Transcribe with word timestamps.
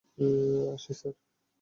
আসি, 0.73 0.91
স্যার। 0.93 1.13